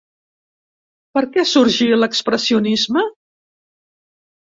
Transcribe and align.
Per 1.17 1.21
què 1.35 1.43
sorgí 1.49 1.89
l'expressionisme? 1.97 3.05